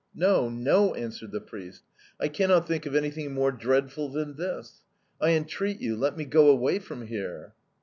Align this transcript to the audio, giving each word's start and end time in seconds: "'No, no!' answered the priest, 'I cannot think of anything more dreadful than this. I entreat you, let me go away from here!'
"'No, 0.15 0.49
no!' 0.49 0.95
answered 0.95 1.31
the 1.31 1.39
priest, 1.39 1.83
'I 2.19 2.29
cannot 2.29 2.67
think 2.67 2.87
of 2.87 2.95
anything 2.95 3.35
more 3.35 3.51
dreadful 3.51 4.09
than 4.09 4.35
this. 4.35 4.81
I 5.21 5.33
entreat 5.33 5.79
you, 5.79 5.95
let 5.95 6.17
me 6.17 6.25
go 6.25 6.49
away 6.49 6.79
from 6.79 7.05
here!' 7.05 7.53